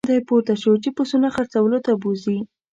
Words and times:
دی 0.09 0.19
پورته 0.27 0.53
شو 0.61 0.71
چې 0.83 0.89
پسونه 0.97 1.27
څرولو 1.51 1.79
ته 1.85 1.91
بوزي. 2.01 2.37